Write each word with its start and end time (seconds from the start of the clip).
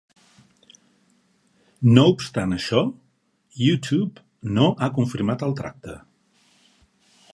No 1.97 2.05
obstant 2.13 2.55
això, 2.57 2.81
YouTube 3.67 4.25
no 4.57 4.71
ha 4.87 4.93
confirmat 4.97 5.45
el 5.49 5.55
tracte. 5.61 5.99